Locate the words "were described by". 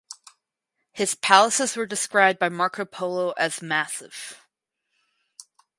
1.77-2.49